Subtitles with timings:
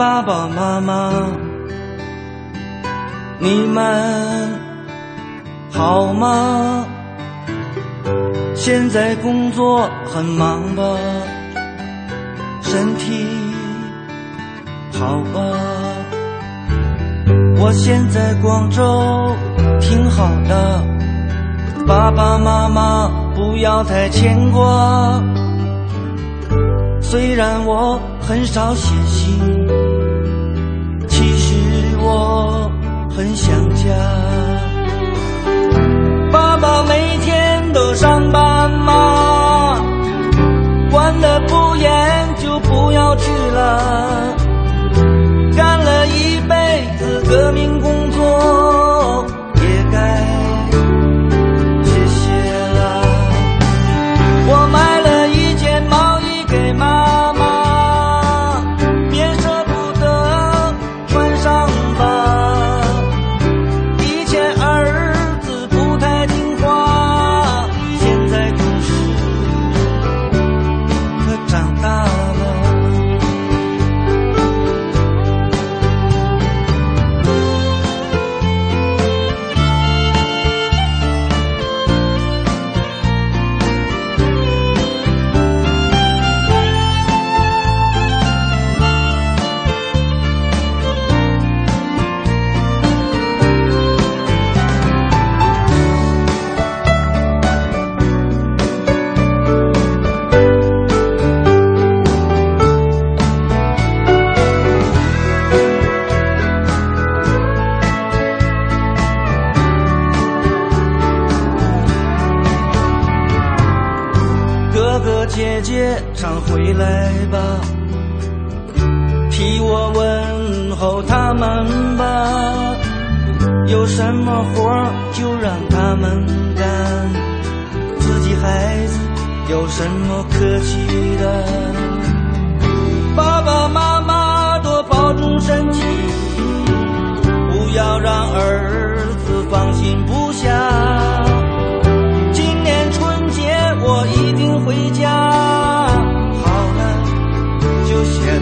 [0.00, 1.12] 爸爸妈妈，
[3.38, 4.58] 你们
[5.70, 6.86] 好吗？
[8.54, 10.82] 现在工作很忙吧？
[12.62, 13.26] 身体
[14.98, 15.38] 好吧？
[17.58, 19.36] 我现在广州
[19.82, 20.82] 挺好的，
[21.86, 25.22] 爸爸妈妈不要太牵挂。
[27.02, 28.00] 虽然我
[28.30, 29.66] 很少写信，
[31.08, 31.52] 其实
[31.98, 32.70] 我
[33.10, 33.86] 很想家。
[36.30, 39.82] 爸爸每天都上班吗？
[40.92, 44.36] 管得不严就不要去了。
[45.56, 48.69] 干了一辈子革命工作，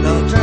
[0.03, 0.38] 就写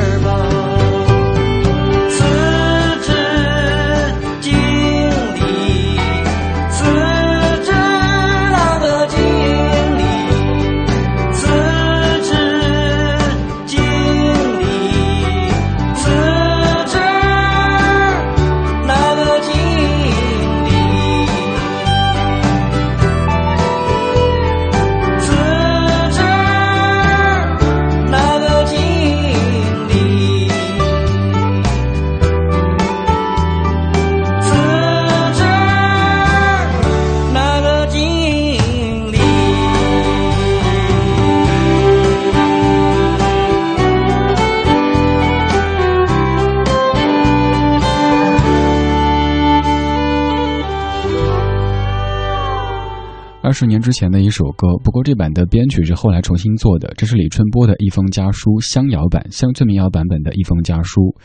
[53.55, 56.93] 十年之前的一首歌，不过这版的编曲是后来重新做的。
[56.97, 61.15] 这是李春波的一封家书乡谣版，乡村民谣版本的一封家书。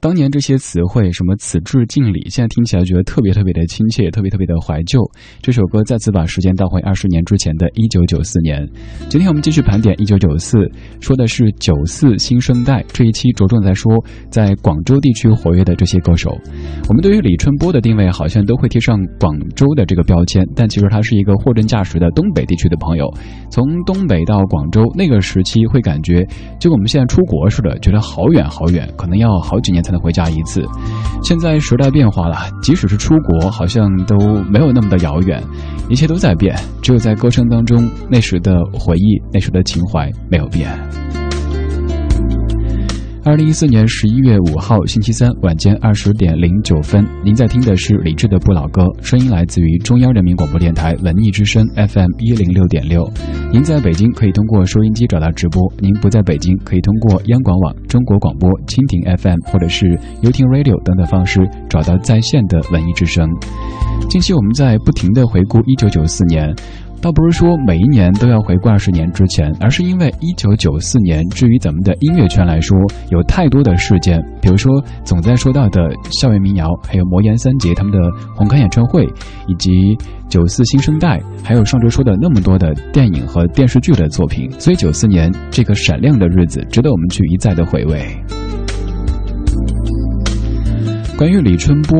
[0.00, 4.98] 当年这些词汇，什么此致敬礼，现在听起来觉得特别特别的亲切，特别特别的怀旧。
[5.42, 8.66] 这首歌再次把时间倒回二十年之前的一九九四年。
[9.10, 10.56] 今天我们继续盘点一九九四，
[11.02, 12.82] 说的是九四新生代。
[12.94, 13.92] 这一期着重在说
[14.30, 16.34] 在广州地区活跃的这些歌手。
[16.88, 23.06] 我们对于李春波的定位好像都会贴上广州的这个标签，但其实他是一个货真价实的东北地区的朋友。
[23.50, 26.26] 从东北到广州那个时期，会感觉
[26.58, 30.64] 就跟我们现在出国似的，觉得好远好远，可能要好几年才能回家一次。
[31.22, 35.42] 现在时代变化了，即使是出国，好像都没有那么的遥远，
[35.88, 40.70] 一切都在变，只有在歌声当中那时的回忆、那时的情怀没有变。
[43.22, 53.06] 二零一四年十一月五号星期三晚间二十点零九分，您在听的是李志的不老歌，声音来自于中央人民广播电台文艺之声 FM 一零六点六。
[53.52, 59.86] 您在北京可以通过收音机找到直播，您不在北京可以通过央广网、中国广播、蜻蜓 FM 或者是
[60.22, 63.28] y o u t Radio 等等方式找到在线的文艺之声。
[64.08, 66.48] 近期我们在不停的回顾一九九四年。
[67.02, 72.76] 倒不是说每一年都要回顾二十年之前，而是因为一九九四年，至于咱们的音乐圈来说，
[73.10, 74.70] 有太多的事件，比如说
[75.02, 77.98] 总在说到的校园民谣，还有魔岩三杰他们的
[78.36, 79.06] 红磡演唱会，
[79.46, 79.96] 以及
[80.28, 88.04] 九四新生代，还有上周说的那么多的电影和电视剧的作品，所以九四年这个闪亮的日子，值得我们去一再的回味。
[91.16, 91.98] 关于李春波。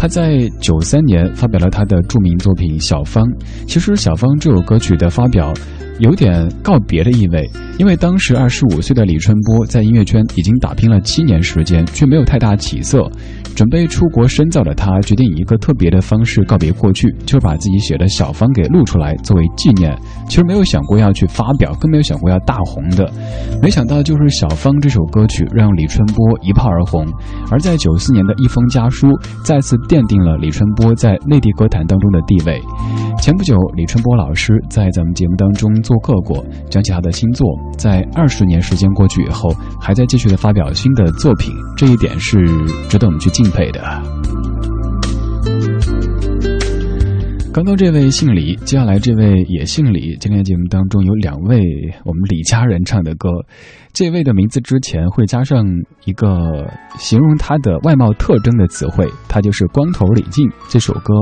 [0.00, 3.22] 他在九三年发表了他的著名作品《小芳》。
[3.66, 5.52] 其实，《小芳》这首歌曲的发表
[6.00, 7.48] 有点告别的意味，
[7.78, 13.08] 因为当时二十五岁的李春波在音乐圈已经打拼了七年时间，却没有太大起色。
[13.54, 19.94] 准备出国深造的他，决定以一个特别的方式告别过去，就是把自己写的小芳给录出来作为纪念。
[20.26, 23.10] 其实没有想过要去发表，更没有想过要大红的。
[23.60, 27.06] 没想到就是小芳这首歌曲让李春波一炮而红，
[27.50, 29.08] 而在九四年的一封家书
[29.44, 32.62] 再次奠定了李春波在内地歌坛当中的地位。
[33.20, 37.44] 前不久，李春波老师在咱们节目当中做客过，讲起他的新作，
[37.76, 39.50] 在二十年时间过去以后，
[39.80, 42.38] 还在继续的发表新的作品，这一点是
[42.88, 43.50] 值得我们去敬。
[43.50, 43.80] 佩的。
[47.52, 50.16] 刚刚这位姓李，接下来这位也姓李。
[50.20, 51.58] 今天节目当中有两位
[52.04, 53.28] 我们李家人唱的歌，
[53.92, 55.66] 这位的名字之前会加上
[56.04, 56.70] 一个
[57.00, 60.48] 形容他的外貌特征的词汇，他就是光头李靖。
[60.68, 61.12] 这首歌。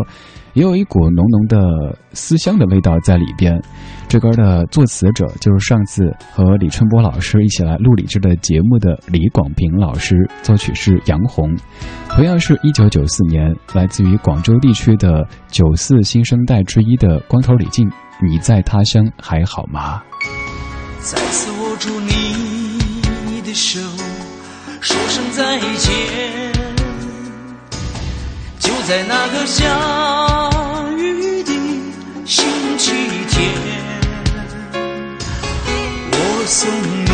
[0.55, 3.63] 也有一股浓浓的思乡的味道在里边。
[4.09, 11.55] 这歌的作词者就是上次和李春波老师一起来录李志的节目的李广平老师，作曲是杨红。
[12.09, 17.87] 同样是一九九四年，来自于广州地区的九四新生代之一的光头李靖，
[18.27, 20.03] 你在他乡还好吗？
[21.01, 23.79] 再次握住你的手，
[24.81, 26.51] 说声再见。
[28.59, 29.69] 就在那个下
[36.51, 37.05] 送你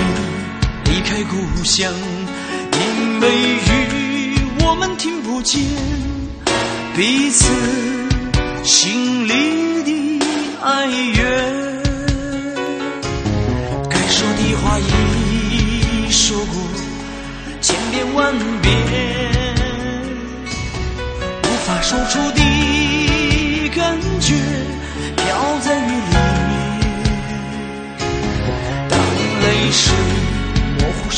[0.85, 3.29] 离开故乡，因为
[3.67, 5.61] 雨我们听不见
[6.95, 7.53] 彼此
[8.63, 10.25] 心里的
[10.63, 11.83] 哀怨。
[13.91, 16.55] 该说的话已说过
[17.61, 18.33] 千遍万
[18.63, 19.24] 遍。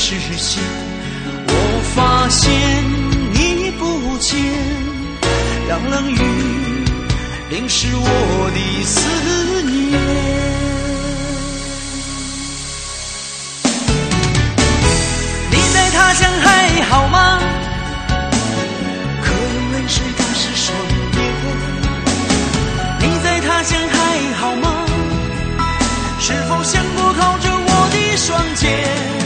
[0.09, 0.63] 视线，
[1.49, 1.53] 我
[1.97, 2.49] 发现
[3.33, 4.39] 你不见，
[5.69, 6.15] 让冷雨
[7.51, 9.01] 淋湿我的思
[9.65, 10.01] 念。
[15.51, 17.41] 你在他乡还好吗？
[19.25, 20.55] 可有泪水打湿。
[20.55, 20.71] 双
[21.17, 21.19] 眼，
[23.01, 23.97] 你在他乡还
[24.39, 24.87] 好吗？
[26.21, 29.26] 是否想过靠着我的双肩？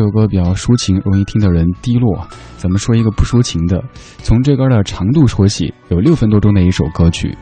[0.00, 2.26] 这首歌比较抒情，容易听的人低落。
[2.56, 3.84] 咱们说一个不抒情的，
[4.22, 7.36] 从这歌的长度说起，有六分多钟的一首歌曲。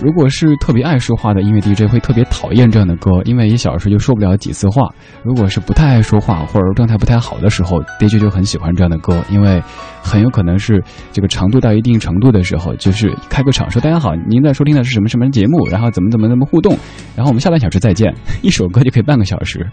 [0.00, 4.88] 如果是特别爱说话的音乐 DJ，会特别讨厌这样的歌，因为一小时就说不了几次话。
[5.24, 9.60] 如果是不太爱说话或者状态不太好的时候，DJ 就很喜欢这样的歌，因为
[10.02, 10.82] 很有可能是
[11.12, 16.76] 这个长度到一定程度的时候，就是开个场说大家好，您在收听的是什么什么节目，然后怎么怎么怎么互动，
[17.14, 18.12] 然后我们下半小时再见。
[18.42, 19.66] 一首歌就可以半个小时。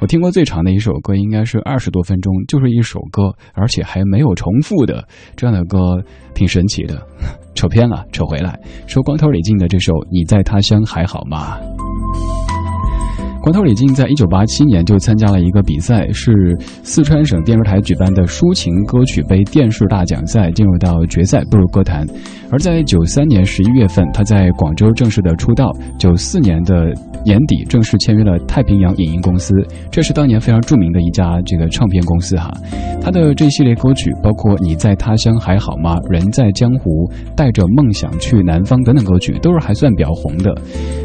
[0.00, 5.78] 我听过最长的一首歌应该是二十多分钟，就是一首歌，而且还没有重复的，这样的歌
[6.34, 7.00] 挺神奇的。
[7.54, 11.56] 扯偏了，扯回来，说光头李静的这首《你在他乡还好吗》。
[13.46, 16.32] 光头李静在一九八七年就参加了一个比赛，是
[16.82, 22.04] 四川省电视台举办的抒情歌曲杯电视大奖赛，进入到决赛步入歌坛。
[22.50, 25.70] 而在九三年十一月份，他在广州正式的出道。
[25.98, 26.92] 九四年的
[27.24, 29.54] 年底，正式签约了太平洋影音公司，
[29.90, 32.50] 这是当年非常著名的一家这个唱片公司哈。
[33.00, 36.90] 他的这系列歌曲，包括《你在他乡还好吗》《人在江湖》
[37.34, 40.54] 《带着梦想去南方》等等歌曲，都是还算比较红的。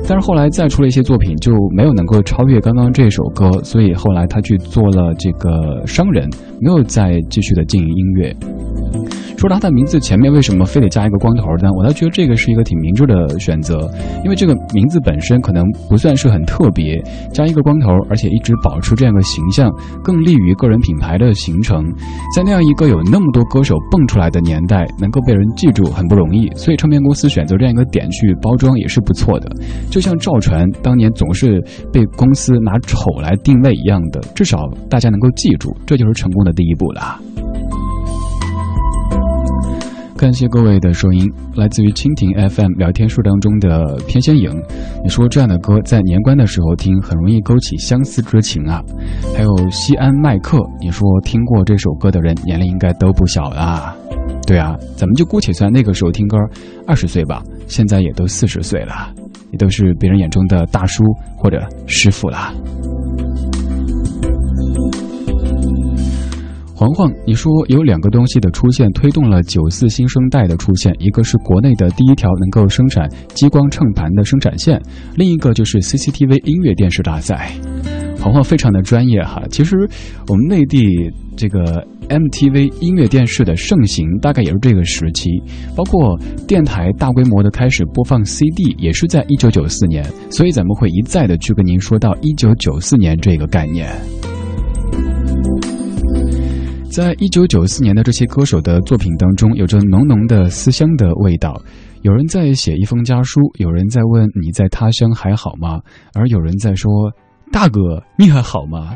[0.08, 6.30] 但是后来再出了一些作品，就没有能够超越刚刚这首歌，所以后来他去做了这个商人，
[6.60, 9.21] 没有再继续的经营音乐。
[9.42, 11.68] 说他的名字前面为什么非得加一个光头呢？
[11.76, 13.90] 我倒觉得这个是一个挺明智的选择，
[14.24, 17.02] 因为这个名字本身可能不算是很特别，
[17.34, 19.68] 加一个光头，而且一直保持这样的形象，
[20.04, 21.84] 更利于个人品牌的形成。
[22.36, 29.52] 在那样一个有那么多歌手蹦出来的年代，能够被人记住很不容易，所以唱片公司选择这样一个点去包装也是不错的。
[29.90, 31.60] 就像赵传当年总是
[31.92, 37.20] 被公司拿丑来定位一样的，至少大家能够记住，这就是成功的第一步了。
[40.22, 44.52] 感谢各位的收音，来自于蜻蜓 FM 聊天树当中的偏仙影。
[45.04, 48.84] 你说这样的歌在年关的时候听，很容易勾起相思之情啊。
[49.36, 53.96] 还有西安麦克，你说听过这首歌的人年龄应该都不小啦。
[54.46, 56.38] 对啊，咱们就姑且算那个时候听歌
[56.86, 59.12] 二十岁吧，现在也都四十岁了，
[59.50, 61.04] 也都是别人眼中的大叔
[61.36, 62.54] 或者师傅啦。
[66.82, 74.82] 黄黄，你说有两个东西的出现推动了九四新生代的出现，一个是国内的第一条能够生产激光秤盘的生产线，
[75.16, 77.52] 另一个就是 CCTV 音乐电视大赛。
[78.20, 79.44] 黄黄非常的专业哈。
[79.52, 79.76] 其实
[80.28, 80.82] 我们内地
[81.38, 85.30] 这个 MTV 音乐电视的盛行，大概也是这个时期，
[85.76, 90.04] 包括电台大规模的开始播放 CD，也是在一九九四年。
[90.32, 93.88] 所以咱们会一再的去跟您说到一九九四年这个概念。
[96.92, 101.58] 在一九九四年的这些歌手的作品当中，有着浓浓的思乡的味道。
[102.02, 105.80] 有人在写一封家书，有人在问你在他乡还好吗？
[106.14, 106.92] 而有人在说
[107.50, 108.94] ：“大哥，你还好吗？”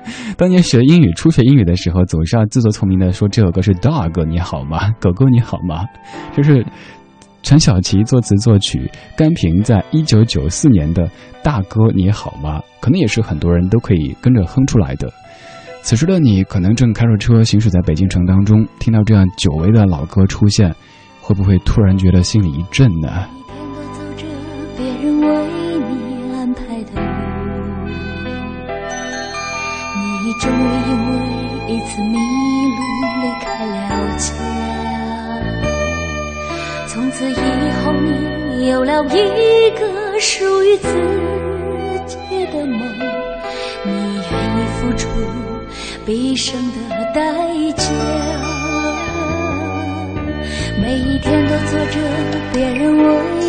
[0.38, 4.90] 当年学英语、初学英语的时候，总是要自作聪明的说这首歌是 “dog 你好吗？
[4.98, 5.84] 狗狗你好吗？”
[6.34, 6.64] 这是
[7.42, 11.06] 陈小奇作词作曲，甘平在一九九四年的
[11.42, 15.12] 《大哥你好吗》，可能也是很多人都可以跟着哼出来的。
[15.82, 20.72] 此时的你可能正开着车行驶在北京城当中，听到这样久违的老歌出现，
[21.20, 23.26] 会不会突然觉得心里一震呢？
[30.22, 31.12] 你，终于因为
[31.74, 32.80] 一次迷路
[33.22, 33.76] 离开了
[34.16, 34.24] 家。
[36.86, 37.92] 从此以后，
[38.56, 41.49] 你有了一个属于自己
[46.10, 46.76] 毕生的
[47.14, 47.22] 代
[47.76, 47.84] 价，
[50.82, 51.96] 每一天都做着
[52.52, 53.04] 别人为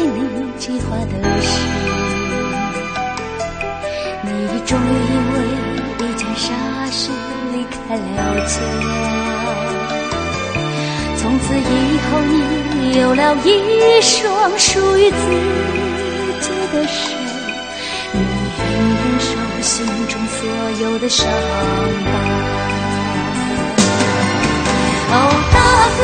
[0.05, 1.49] 你计划的事。
[4.21, 4.29] 你
[4.67, 5.35] 终于因为
[5.97, 6.53] 一件傻
[6.91, 7.09] 事
[7.51, 8.53] 离开了家，
[11.17, 12.35] 从此以后你
[12.99, 13.47] 有了一
[14.03, 15.15] 双属于自
[16.41, 17.01] 己的手，
[19.71, 20.49] 心中所
[20.81, 22.09] 有的伤疤。
[25.13, 25.15] 哦，
[25.53, 25.59] 大
[25.97, 26.01] 哥，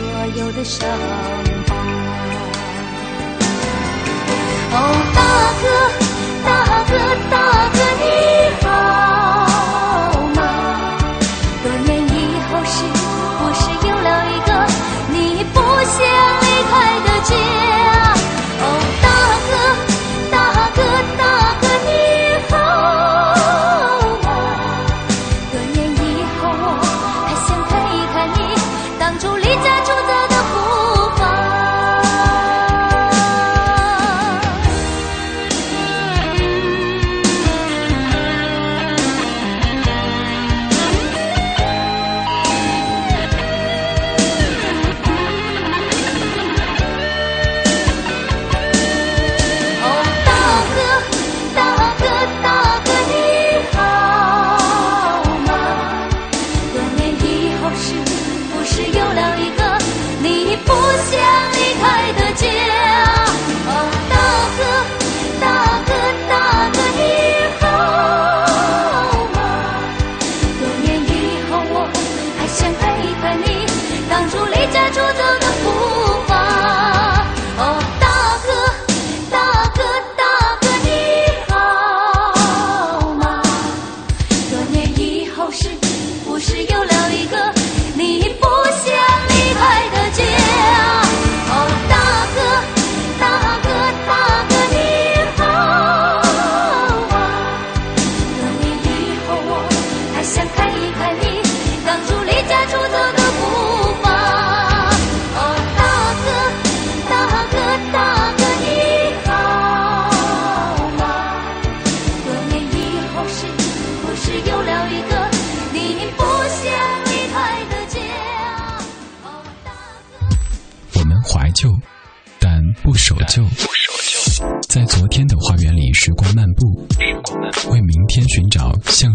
[0.00, 0.88] 所有的伤
[1.66, 1.74] 疤。
[4.72, 4.76] 哦，
[5.14, 5.20] 大
[5.60, 5.89] 哥。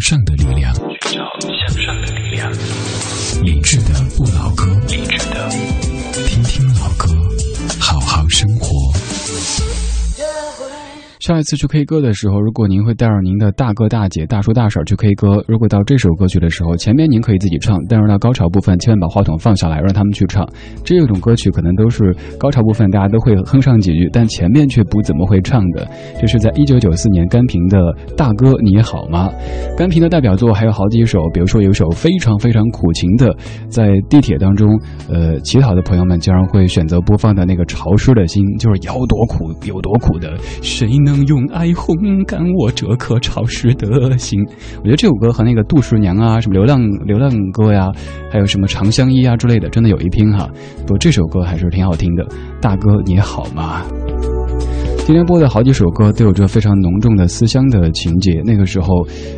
[0.06, 0.95] 上的力量。
[11.26, 20.48] 下一次去 K 歌的时候，如果您会带着您的大哥大姐、大叔大婶去 K 歌，如果到这首歌曲的时候，前面您可以自己唱，但是到高潮部分，千万把话筒放下来，让他们去唱。
[20.84, 25.90] 这种歌曲可能都是高潮部分大家都会哼上几句，但前面却不怎么会唱的。
[26.22, 27.80] 这是在一九九四年甘平的
[28.16, 29.32] 《大哥你好吗》。
[29.76, 33.36] 甘平的代表作还有好几首，比如说有一首非常非常苦情的，
[33.68, 34.70] 在地铁当中，
[35.10, 40.88] 呃，乞讨的朋友们经常会选择播放的那个《潮湿的心》，就是有多苦有多苦的，谁
[41.28, 44.40] 用爱烘干我这颗潮湿的心。
[44.80, 47.92] 我觉得这首歌和那个杜十娘啊，什么流浪流浪歌呀，
[48.32, 50.50] 还有什么长相依啊之类的，真的有一拼哈。
[50.82, 52.26] 不过这首歌还是挺好听的。
[52.62, 53.84] 大哥你好吗？
[55.06, 58.42] 今天播的好几首歌都有着非常浓重的思乡的情节。
[58.44, 58.88] 那个时候，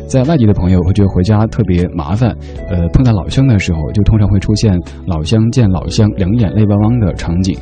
[0.06, 2.34] 在外地的朋友会觉得回家特别麻烦，
[2.70, 7.54] 呃，碰到老乡的时候，就通常会出现老乡见老乡，两眼泪汪汪的场景。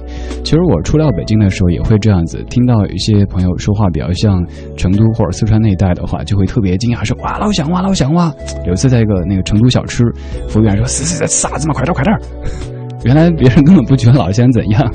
[0.44, 4.40] 其实我初到北京的时候也会这样子，听到一些朋友说话比较像
[4.76, 8.32] 成都或者四川那一带的话，就会特别惊讶，说哇老乡哇老乡哇。
[8.68, 10.04] 有一次在一个那个成都小吃，
[10.48, 12.16] 服务员说啥子嘛，快点快点。
[13.04, 14.92] 原来别人根本不觉得老乡怎样。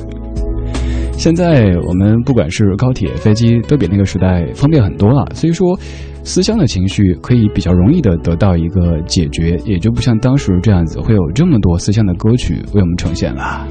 [1.22, 5.24] 现在我们不管是高铁、飞机，都比那个时代方便很多了。
[5.36, 5.80] 所以说，
[6.24, 13.68] 思乡的情绪可以比较容易的得到一个解决，也就不像当时这样子会有这么多思乡的歌曲为我们呈现了。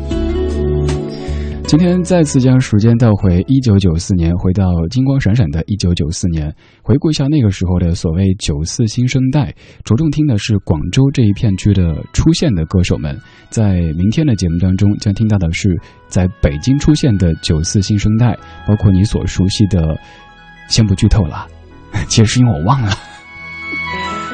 [1.71, 6.53] 今天再次将时间倒回一九九四年，回到金光闪闪的一九九四年，
[6.83, 9.55] 回顾一下那个时候的所谓九四新生代，
[9.85, 13.17] 着重听的是广州这一片区的出现的歌手们。
[13.51, 19.97] 在明天的节目当中，将听到的是在北京出现的九四新生代，包括你所熟悉的，
[20.69, 21.47] 先不剧透了，
[22.11, 22.91] 其实是因为我忘了。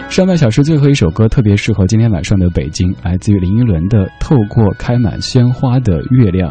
[0.08, 6.50] 上半小时最后一首歌特别适合今天晚上的北京，来自于林依轮的《透过开满鲜花的月亮》。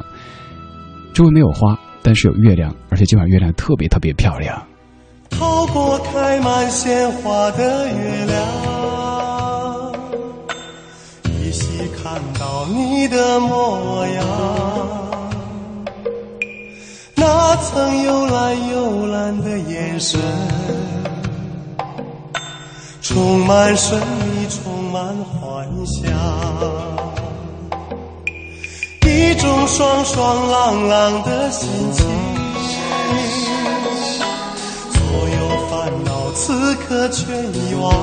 [1.15, 4.61] 周围没有花，但是有月亮，而且今晚月亮特别特别漂亮。
[5.29, 9.93] 透过开满鲜花的月亮，
[11.39, 14.25] 依稀看到你的模样。
[17.15, 20.19] 那曾幽蓝幽蓝的眼神，
[23.01, 26.94] 充满神秘，充满幻想。
[29.35, 32.05] 一种爽爽朗朗的心情，
[34.93, 37.93] 所有烦恼此刻全遗忘，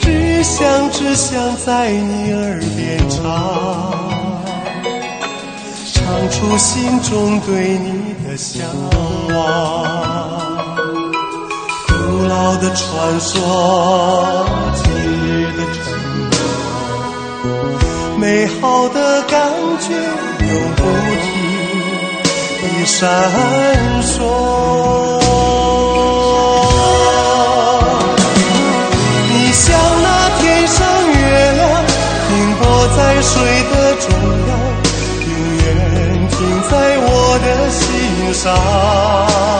[0.00, 3.22] 只想只想在你耳边唱，
[5.94, 8.66] 唱出心中对你的向
[9.28, 9.38] 往。
[11.86, 14.44] 古老的传说，
[18.32, 20.82] 美好的感觉永不
[21.20, 21.26] 停
[22.62, 22.96] 地闪
[24.04, 24.12] 烁。
[29.28, 30.78] 你像那天上
[31.10, 31.18] 月
[31.56, 31.60] 亮，
[32.28, 32.62] 停泊
[32.96, 33.32] 在水
[33.72, 34.06] 的中
[34.46, 34.50] 央，
[35.26, 35.66] 永远
[36.30, 36.38] 停
[36.70, 37.10] 在我
[37.42, 37.82] 的心
[38.32, 39.59] 上。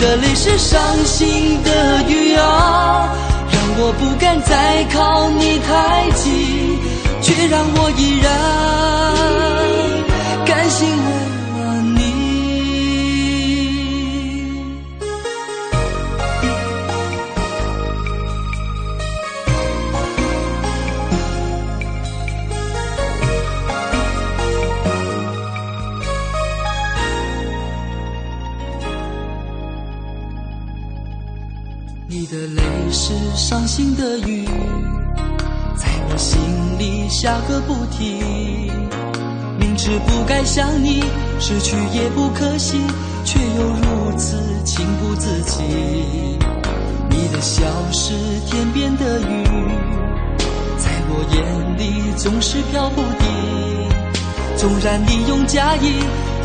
[0.00, 3.08] 的泪是伤心的雨啊。
[3.50, 6.78] 让我不敢再靠你太近，
[7.22, 8.26] 却让我依然
[10.44, 10.88] 甘心
[41.48, 42.76] 失去也不可惜，
[43.24, 45.64] 却又如此情不自禁。
[47.08, 48.12] 你的笑是
[48.44, 49.44] 天边的云，
[50.76, 53.26] 在我眼里总是飘不定。
[54.58, 55.94] 纵然你用假意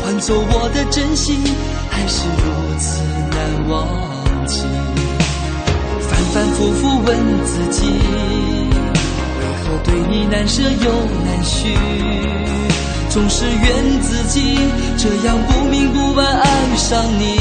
[0.02, 1.36] 换走我的真心，
[1.90, 3.86] 还是如此难忘
[4.46, 4.64] 记。
[6.00, 7.84] 反反复复问自己，
[9.38, 10.90] 为何对你难舍又
[11.26, 11.76] 难续？
[13.14, 14.58] 总是怨自己
[14.98, 17.38] 这样不明不白爱上你。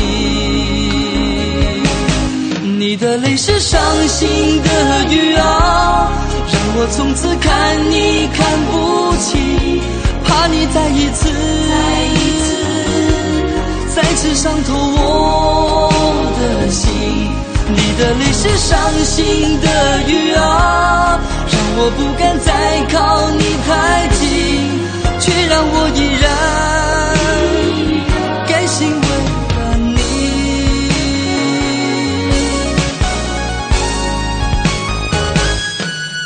[2.77, 4.69] 你的泪是伤心的
[5.09, 6.11] 雨啊，
[6.45, 9.81] 让我从此看你看不清，
[10.23, 11.31] 怕你再一次
[13.95, 15.91] 再次伤透我
[16.39, 16.91] 的心。
[17.67, 19.67] 你的泪是伤心的
[20.07, 22.53] 雨啊，让我不敢再
[22.91, 24.21] 靠你太近，
[25.23, 26.25] 却让我依然
[28.45, 29.07] 甘心为
[29.55, 29.89] 了你。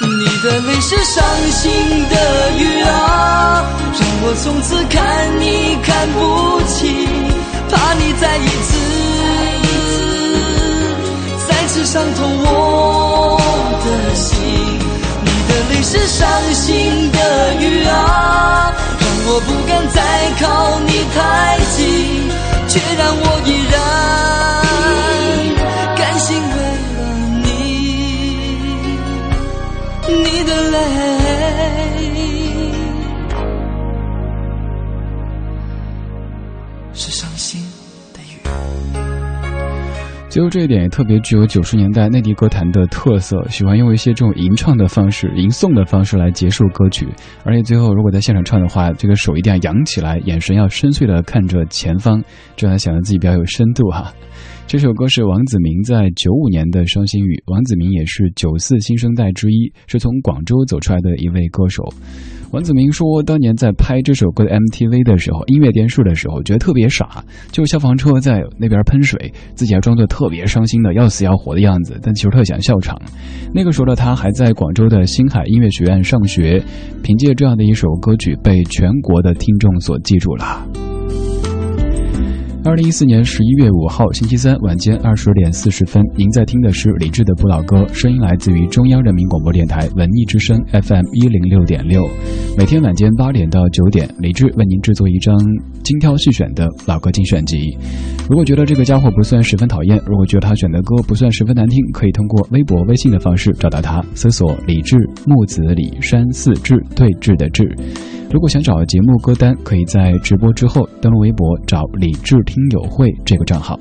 [0.01, 1.63] 你的泪是伤心
[2.09, 2.15] 的
[2.57, 2.89] 雨啊，
[3.99, 4.97] 让我从此看
[5.39, 6.17] 你看不
[6.65, 7.07] 起，
[7.69, 8.75] 怕你再一次。
[11.69, 13.37] 是伤透我
[13.85, 14.39] 的心，
[15.21, 17.17] 你的泪是伤心的
[17.59, 17.91] 雨啊，
[19.29, 19.99] 我不敢再
[20.39, 21.17] 靠你太
[21.75, 21.77] 近，
[22.69, 23.75] 却让我依然
[25.97, 26.55] 甘心为
[26.95, 26.99] 了
[27.43, 27.47] 你，
[30.23, 31.06] 你的泪。
[40.37, 47.07] 最后这一点也特别具有九十年代内地歌坛的特色，喜欢用一些这种吟唱的方式、吟诵的方式来结束歌曲，
[47.43, 52.23] 而且最后如果在现场唱的话，这个手一定要扬起来，眼神要深邃的看着前方，
[52.55, 54.13] 这样显得自己比较有深度哈。
[54.67, 61.83] 这首歌是王子明在九五年的《伤心雨》，王子明也是九四新生代之一，是从广州走出来的一位歌手。
[62.51, 72.97] 王子明说，当年在拍这首歌的 MTV 的时候，音乐电视的时候，觉得特别傻，就消防车在那边喷水，自己还装作特别伤心的要死要活的样子，但其实特想笑场。
[73.53, 76.63] 那个时候的他还在广州的星海音乐学院上学，
[77.03, 80.86] 凭借这样的一首歌曲被全国的听众所记住了。
[82.67, 92.05] 二零一四年十一月五号星期三晚间二十点四十分，您在听的是李志的不老歌，声音来自于中央人民广播电台文艺之声 FM 一零六点六。
[92.57, 95.33] 每天晚间八点到九点，李志为您制作一张
[95.81, 97.73] 精挑细选的老歌精选集。
[98.29, 107.63] 如果觉得这个家伙不算十分讨厌，如果觉得他选的歌不算十分难听，可以通过微博、微信的方式找到他，搜索“李志木子李山寺志对峙的志”。
[108.29, 113.79] 如果想找节目歌单，可以在直播之后登录微博找“李志听友会”这个账号。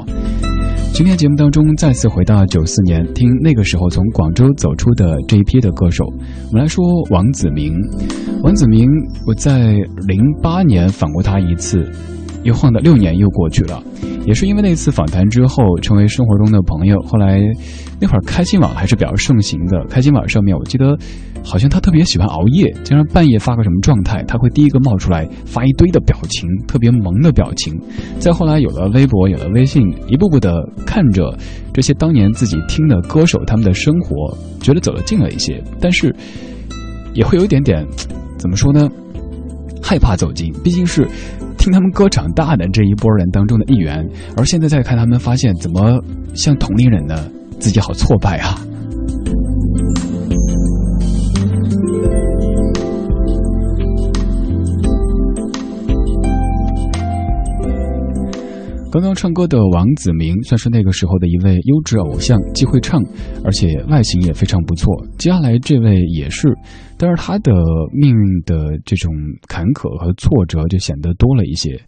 [0.93, 6.05] 今天节目当中再次回到九四年，听那个时候从广州走出的这一批的歌手。
[6.07, 7.75] 我们来说王子明。
[8.45, 8.89] 王子明，
[9.27, 9.73] 我在
[10.07, 11.85] 零八年访过他一次，
[12.45, 13.83] 又晃的六年又过去了。
[14.27, 17.01] 也是因为那次访谈之后，成为生活中的朋友。
[17.03, 17.41] 后来
[18.01, 20.97] 那会儿开心网还是比较盛行的，开心网上面我记得。
[21.47, 27.73] 好像他特别喜欢熬夜，经常半夜发个什么状态，他会第一个冒出来发一堆的表情，特别萌的表情。
[28.19, 30.53] 再后来有了微博，有了微信，一步步的
[30.85, 31.33] 看着
[31.73, 36.13] 这些当年自己听的歌手他们的生活，觉得走得近了一些，但是
[37.15, 37.87] 也会有一点点，
[38.37, 38.91] 怎么说呢？
[39.81, 41.09] 害怕走近，毕竟是
[41.57, 44.05] 听他们歌长大的这一波人当中的一员，
[44.37, 46.03] 而现在再看他们，发现怎么
[46.35, 47.31] 像同龄人呢？
[47.61, 48.61] 自己好挫败啊！
[58.88, 63.03] 刚刚唱歌的王子明算是那个时候的一位优质偶像，既会唱，
[63.44, 64.94] 而且外形也非常不错。
[65.18, 66.49] 接下来这位也是，
[66.96, 67.53] 但是他的
[67.92, 69.12] 命运的这种
[69.49, 71.79] 坎坷和挫折就显得多了一些。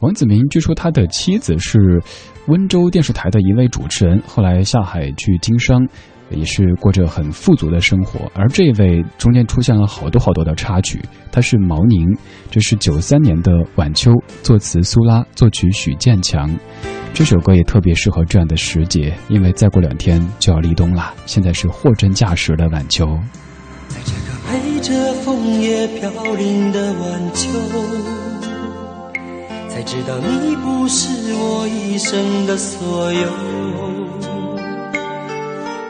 [0.00, 2.02] 王子明据说他的妻子是
[2.48, 5.86] 温州电视台的一位主持人，后来下海去经商。
[6.30, 11.00] 也是过着很富足的生活，而这位中间出现了好多好多的插曲。
[11.32, 12.06] 他是毛宁，
[12.50, 14.10] 这是九三年的《晚秋》，
[14.42, 16.50] 作词苏拉，作曲许建强。
[17.14, 21.14] 这首歌也特别适合这样的时节，因为再过两天就要立冬了。
[21.26, 23.06] 现在是货真价实的晚秋。
[23.88, 27.48] 在这个陪着枫叶飘零的晚秋，
[29.68, 34.27] 才知道你不是我一生的所有。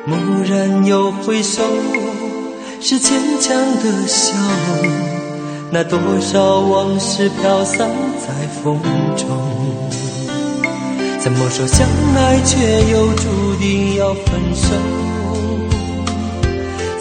[0.09, 1.63] 蓦然又回首，
[2.81, 4.33] 是坚强的笑
[4.83, 4.91] 容。
[5.71, 8.81] 那多少往事飘散在风
[9.19, 9.29] 中，
[11.21, 14.71] 怎么说相爱却又注定要分手？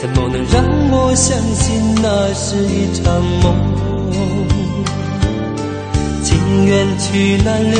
[0.01, 3.55] 怎么能让我相信那是一场梦？
[6.23, 7.79] 情缘去难留，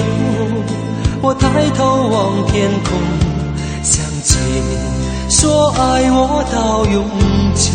[1.21, 2.97] 我抬头望天空，
[3.83, 4.96] 想起你。
[5.29, 7.03] 说爱我到永
[7.53, 7.67] 久，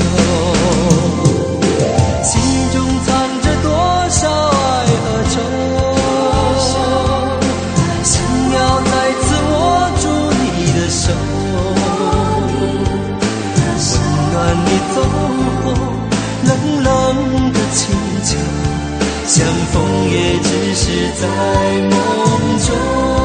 [2.24, 2.32] 心
[2.72, 3.12] 中藏
[3.42, 3.68] 着多
[4.08, 5.34] 少爱和愁，
[8.02, 8.12] 想
[8.52, 9.54] 要再次握
[10.00, 10.04] 住
[10.40, 11.12] 你的手，
[13.54, 13.60] 温
[14.32, 14.34] 暖
[14.64, 14.96] 你走
[15.62, 15.62] 后
[16.44, 16.50] 冷
[16.82, 16.86] 冷
[17.52, 17.80] 的清
[18.24, 18.30] 秋，
[19.26, 19.74] 相逢
[20.10, 20.84] 也只是
[21.20, 21.22] 在
[21.90, 21.92] 梦
[22.66, 23.21] 中。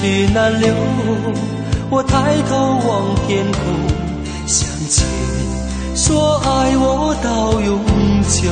[0.00, 0.72] 去难留，
[1.90, 2.56] 我抬头
[2.88, 3.60] 望天空，
[4.46, 7.78] 想起你说爱我到永
[8.24, 8.50] 久，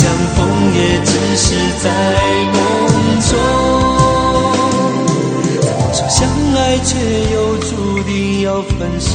[0.00, 0.38] 相逢
[0.74, 1.44] 也只是
[1.82, 1.84] 在
[2.54, 2.58] 梦
[3.28, 3.30] 中。
[5.60, 6.18] 怎么说相
[6.56, 6.88] 爱却
[7.34, 7.70] 又注
[8.04, 9.10] 定要分手？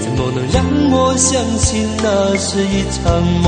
[0.00, 0.56] 怎么能让
[0.90, 3.46] 我相信那是一场梦？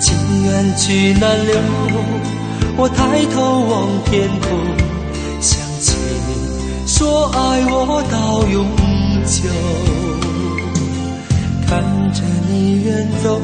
[0.00, 0.16] 情
[0.46, 1.52] 缘去难留，
[2.78, 3.36] 我抬头
[3.68, 3.72] 望
[4.06, 4.48] 天空。
[5.38, 5.94] 想起
[6.26, 6.30] 你
[6.86, 7.36] 说爱
[7.68, 8.64] 我到永
[9.26, 9.50] 久，
[11.72, 12.20] 看着
[12.50, 13.40] 你远走，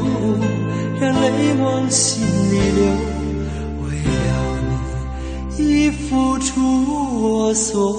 [1.01, 2.21] 让泪往心
[2.51, 2.85] 里流，
[3.81, 4.59] 为了
[5.57, 6.61] 你已付出
[7.23, 7.91] 我所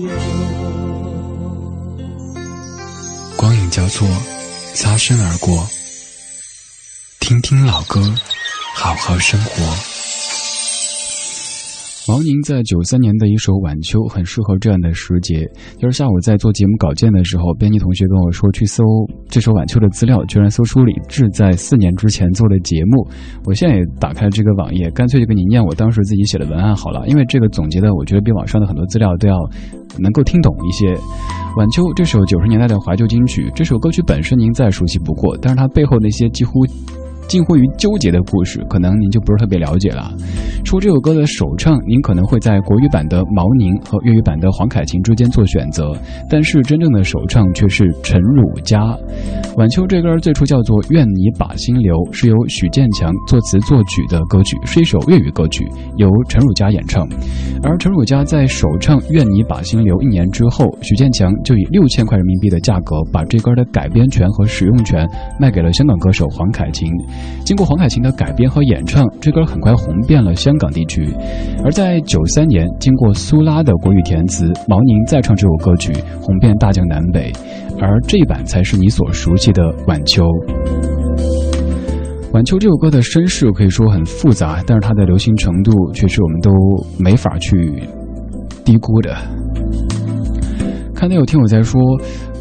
[0.00, 0.08] 有。
[3.36, 4.08] 光影交错，
[4.72, 5.68] 擦身而过。
[7.20, 8.00] 听听老歌，
[8.74, 9.97] 好好生活。
[12.08, 15.44] 毛宁在九三年的一首《晚秋》很适合这样的时节。
[15.76, 18.82] 就是下午在做节目稿件的时候，编辑同学跟我说去搜
[19.28, 23.06] 这首《晚秋》的资料，居然搜出李志在四年之前做的节目。
[23.44, 29.36] 我现在也打开这个网页，干脆就给你念我当时自己写的文案好了，因为这个总结的我觉得比网上的很多资料都要
[29.98, 30.94] 能够听懂一些。
[31.58, 36.64] 《晚秋》这首九十年代的怀旧金曲，这首歌曲本身您再熟悉不过，但是它背后那些几乎。
[37.28, 40.10] 近乎于纠结的故事，可能您就不是特别了解了。
[40.64, 45.92] 出这首歌的首唱，您可能会在国语版的毛宁和粤语版的黄凯芹之间做选择，
[46.30, 48.80] 但是真正的首唱却是陈汝佳。
[49.56, 57.06] 晚秋这歌最初叫做《愿你把心留》，是由许建强作词作曲的歌曲，是一首粤语歌曲，由陈汝佳演唱。
[57.62, 65.06] 而陈汝佳在首唱《愿你把心留》一年之后，许建强就以六千块人民币的价格把这歌的改编权和使用权
[65.38, 66.88] 卖给了香港歌手黄凯芹。
[67.44, 71.08] 经过黄凯芹的改编和演唱，这歌很快红遍了香港地区。
[71.64, 77.32] 而在九三年，经过苏拉的国语填词，毛宁再唱这首歌曲，红遍大江南北。
[77.80, 80.24] 而这一版才是你所熟悉的《晚秋》。
[82.32, 86.50] 《晚秋》这首歌的身世可以说很复杂，但是它的流行程度却是我们都
[86.98, 87.82] 没法去
[88.64, 89.16] 低估的。
[90.98, 91.80] 看到有听友在说。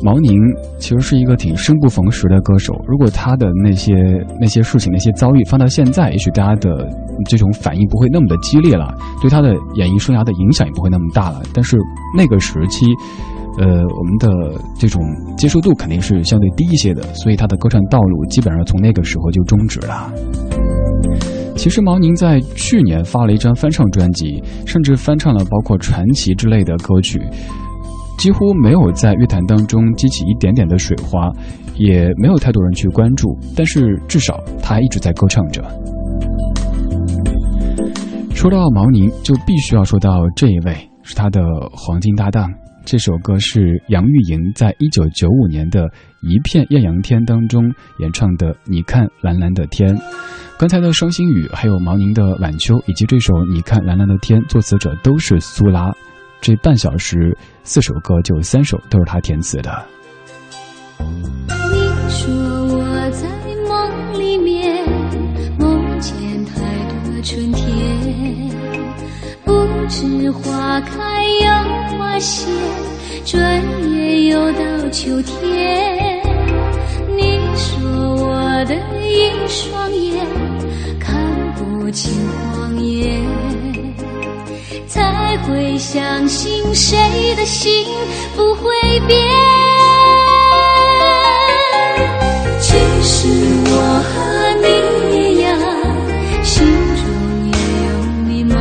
[0.04, 0.32] 毛宁
[0.78, 2.74] 其实是一个挺生不逢时的歌手。
[2.88, 3.94] 如果他的那些
[4.40, 6.88] 那些事情、那些遭遇放到现在，也许大家的
[7.28, 11.42] 这种反应不会那么的激烈了，对他的演艺生涯的影响也不会那么大了。
[11.52, 11.78] 但是
[12.16, 12.86] 那个时期，
[13.58, 15.02] 呃，我们的这种
[15.36, 20.14] 接受度肯定是相对低一些的，所以他的歌唱道路基本上从那个时候就终止了。
[21.56, 27.20] 其实毛宁在去年发了一张翻唱专辑，甚至翻唱了包括传奇之类的歌曲。
[28.18, 31.32] 几乎没有在乐坛当中激起一点点的水花，
[31.76, 35.64] 也没有太多人去关注，但是至少他还一直在歌唱着。
[38.34, 41.42] 说到毛宁，就必须要说到这一位，是他的
[41.72, 42.52] 黄金搭档。
[42.86, 45.90] 这首歌是杨钰莹在一九九五年的
[46.22, 47.64] 一片艳阳天当中
[48.00, 48.56] 演唱的。
[48.66, 49.94] 你看蓝蓝的天，
[50.58, 55.92] 刚才的双星雨，还有毛宁的晚秋，以及这首你看蓝蓝的天，作词者都是苏拉。
[56.48, 59.86] 这半小时，四首歌就三首都是他填词的。
[60.98, 61.06] 你
[62.10, 63.28] 说我在
[63.68, 64.82] 梦里面
[65.60, 66.56] 梦见太
[67.04, 68.50] 多春天，
[69.44, 69.52] 不
[69.90, 72.50] 知花开又花谢，
[73.26, 76.24] 转眼又到秋天。
[77.18, 78.74] 你说我的
[79.06, 80.26] 一双眼
[80.98, 81.14] 看
[81.56, 83.37] 不清谎言。
[84.88, 86.98] 才会相信谁
[87.36, 87.86] 的心
[88.36, 88.72] 不会
[89.06, 89.20] 变。
[92.60, 92.74] 其
[93.04, 93.28] 实
[93.66, 93.72] 我
[94.08, 94.16] 和
[94.62, 94.66] 你
[95.18, 95.48] 一样，
[96.44, 96.66] 心
[96.96, 97.04] 中
[97.52, 97.52] 也
[97.86, 97.90] 有
[98.26, 98.56] 迷茫。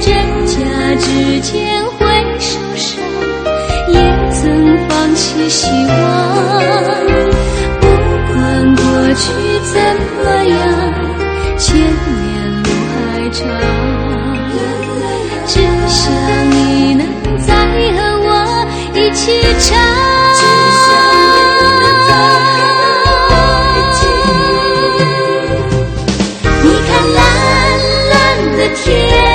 [0.00, 0.06] 真
[0.46, 0.56] 假
[0.98, 1.06] 之
[1.40, 1.50] 间
[1.98, 2.00] 会
[2.38, 2.88] 受伤，
[3.88, 3.94] 也
[4.32, 4.42] 曾
[4.88, 5.88] 放弃希望。
[7.80, 7.86] 不
[8.32, 8.34] 管
[8.76, 8.82] 过
[9.14, 9.22] 去
[9.72, 9.74] 怎
[19.60, 19.76] 唱，
[26.62, 27.20] 你看蓝
[28.10, 29.29] 蓝的天。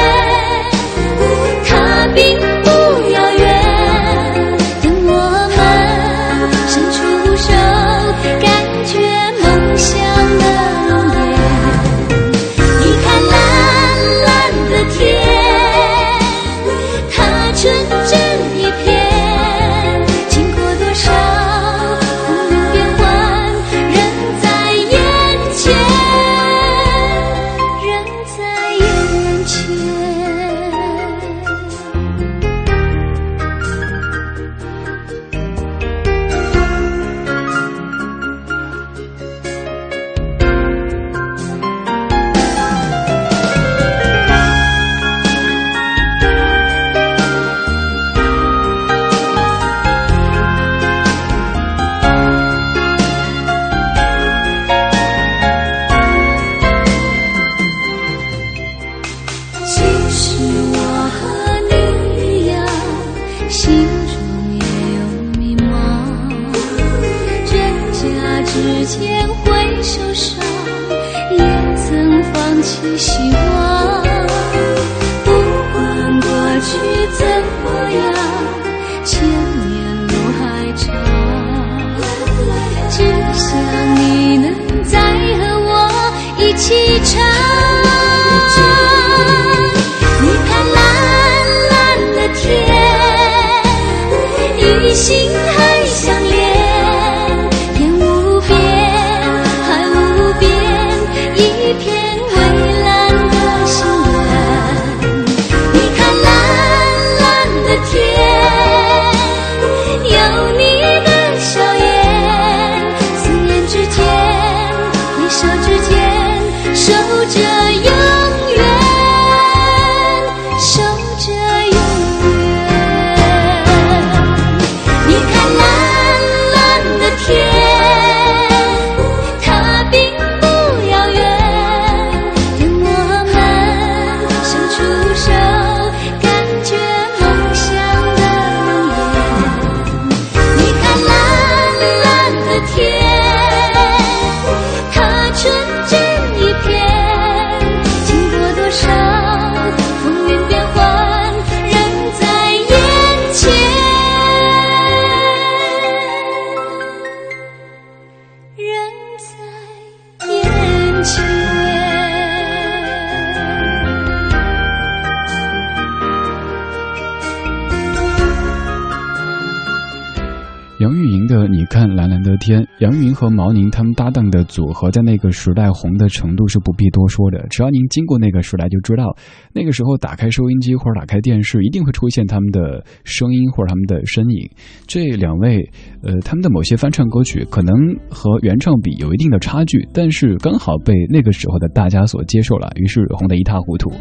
[172.45, 177.43] 天》，杨钰莹和毛宁他们搭档的组合，在那个时代红的程度是不必多说的。
[177.49, 179.15] 只要您经过那个时代，就知道
[179.51, 184.47] 那个时候打开收音机或者打开电视，一定会出现他们的声音或者他们的身影。
[184.85, 185.67] 这两位，
[186.03, 187.73] 呃，他们的某些翻唱歌曲可能
[188.11, 193.91] 和原唱比有一定的差距，但是刚好被那个时候的大家所接受了，于是红得一塌糊涂。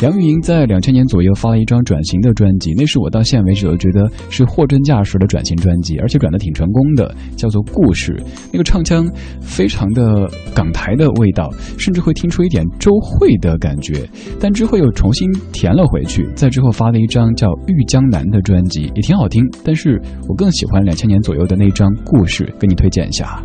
[0.00, 8.12] 杨钰莹在两千年左右发了一张转型的专辑，那是我到现在为止都觉得是货真价实的转型专辑，而且转的挺成功的，叫做《故事》。
[8.50, 9.06] 那个唱腔
[9.42, 14.08] 非常的港台的味道，甚至会听出一点周蕙的感觉，
[14.40, 16.26] 但之后又重新填了回去。
[16.34, 23.42] 在之后发了一张叫《玉江南》的专辑，也挺好听，但是我更喜欢两千年左右的那张《故事》，给你推荐一下。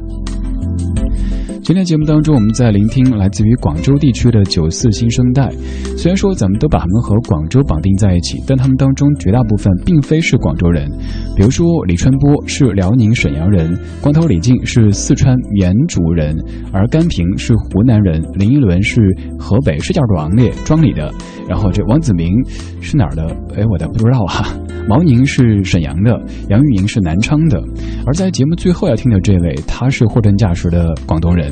[1.64, 5.48] 今天节目当中，我们在聆听来自于广州地区的九四新生代。
[5.96, 10.90] 虽然说咱们都把他们和广州绑定在一起，但他们当中绝大部分并非是广州人。
[11.36, 16.36] 比如说李春波是辽宁沈阳人，光头李静是四川绵竹人，
[16.74, 19.00] 而甘平是湖南人，林依轮是
[19.38, 21.14] 河北石家庄的庄里的，
[21.48, 22.28] 然后这王子明
[22.82, 23.24] 是哪儿的？
[23.56, 24.52] 哎，我倒不知道哈、
[24.90, 27.62] 毛宁是沈阳的，杨钰莹是南昌的，
[28.08, 31.52] 而在节目最后要听的这位，他是货真价实的广东人。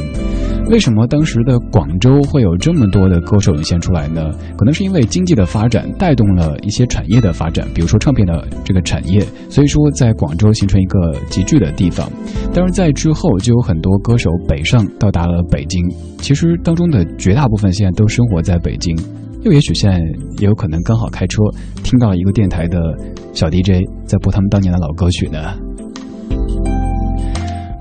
[0.70, 4.30] 为什么当时的广州会有这么多的歌手涌现出来呢？
[4.56, 12.08] 可能是因为经济的发展带动了一些产业的发展，比如说唱片的这个产业，所以说在广州形成一个集聚的地方。
[12.54, 15.84] 当然，在之后就有很多歌手北上到达了北京，
[16.20, 18.96] 其实当中的绝大部分现在都生活在北京。
[19.42, 19.98] 又也许现在
[20.38, 21.42] 也有可能刚好开车
[21.82, 22.78] 听到一个电台的
[23.34, 25.69] 小 DJ 在播他们当年的老歌曲呢。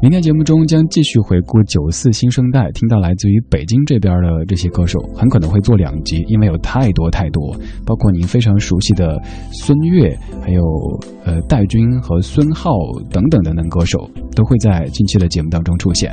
[0.00, 7.52] 明天节目中将继续回顾九四新生代，听到来自于北京这边的这些歌手，很可能会做两集，因为有太多太多，
[7.84, 9.20] 包括您非常熟悉的
[9.50, 10.62] 孙悦，还有
[11.24, 12.70] 呃戴军和孙浩
[13.10, 16.12] 等等等等歌手，都会在近期的节目当中出现。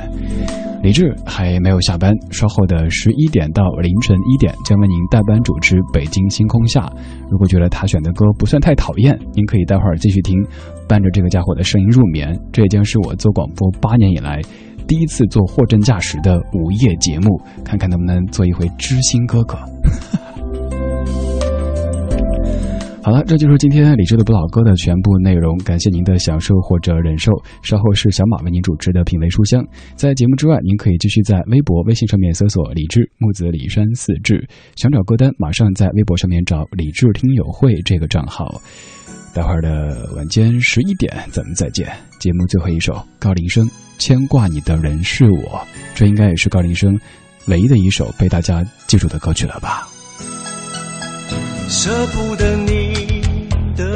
[0.82, 6.80] 李志还没有下班，稍后的十一点到凌晨一点将为您代班主持《北京星空下》。
[7.28, 10.40] 如果觉得他选的歌不算太讨厌，您可以待会儿继续听，
[10.86, 12.38] 伴着这个家伙的声音入眠。
[12.52, 14.40] 这也将是我做广播八年以来
[14.86, 19.58] 第一次做货真价实的午夜节目，看看能不能做一回知心哥哥。
[23.06, 25.56] 好了，这就是今天理智的不老歌的全部内容。
[25.58, 27.30] 感谢您的享受或者忍受。
[27.62, 29.64] 稍后是小马为您主持的品味书香。
[29.94, 34.44] 在节目之外，您可以继续在微博、微信上面搜索“李志木子李山四志”，
[34.74, 38.60] 想找歌单，马上在微博上面找“李志听友会”这个账号。
[39.32, 41.86] 待会儿的晚间十一点，咱们再见。
[42.18, 43.64] 节目最后一首，高林生
[43.98, 45.60] 《牵挂你的人是我》，
[45.94, 46.98] 这应该也是高林生
[47.46, 49.86] 唯一的一首被大家记住的歌曲了吧。
[51.68, 52.55] 舍不得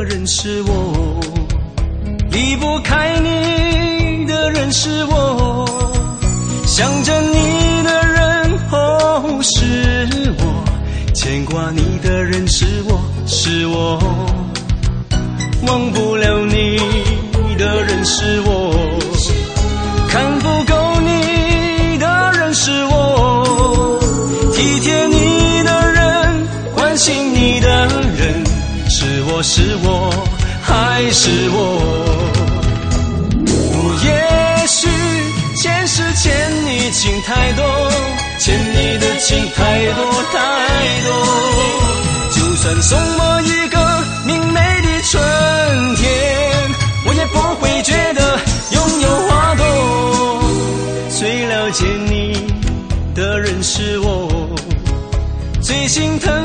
[0.01, 1.21] 的人是我，
[2.31, 5.67] 离不开你的人是我，
[6.67, 10.65] 想着你的人哦是我，
[11.13, 13.99] 牵挂你的人是我是我，
[15.67, 16.79] 忘不了你
[17.59, 18.60] 的人是我，
[31.23, 31.57] 是我
[33.75, 34.89] 哦也许
[35.55, 36.33] 前世欠
[36.65, 37.63] 你情太多
[38.39, 40.03] 欠你的情太多
[40.33, 40.39] 太
[41.05, 41.13] 多
[42.31, 43.77] 就算送我一个
[44.27, 45.23] 明媚的春
[45.97, 46.09] 天
[47.05, 48.39] 我也不会觉得
[48.73, 49.65] 拥有花朵。
[51.11, 52.47] 最了解你
[53.15, 54.49] 的人是我
[55.61, 56.40] 最心疼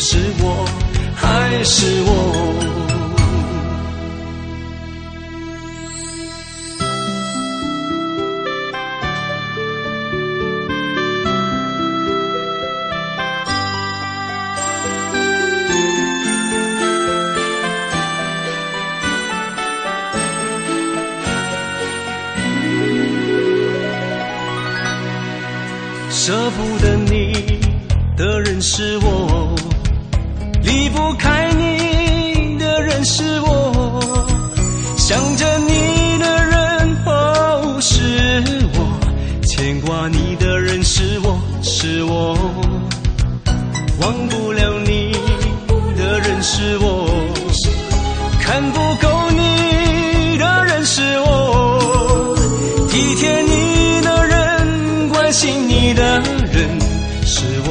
[0.00, 0.64] 是我
[1.16, 2.10] 还是我？
[26.08, 27.32] 舍不得你
[28.16, 29.07] 的人是我。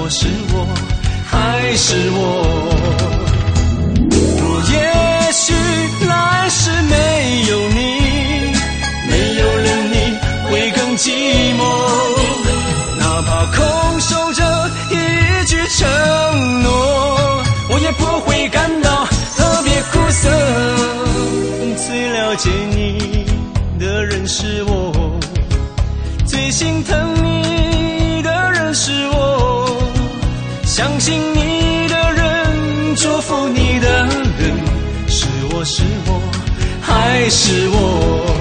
[0.10, 0.66] 是我
[1.26, 2.67] 还是我？
[37.30, 38.37] 是我。